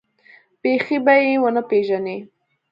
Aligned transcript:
بيخي 0.61 0.97
به 1.05 1.13
يې 1.23 1.33
ونه 1.43 1.61
پېژنې. 1.69 2.17